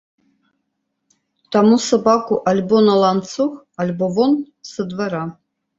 [1.57, 3.51] Таму сабаку альбо на ланцуг,
[3.87, 4.31] альбо вон
[4.75, 5.25] са двара.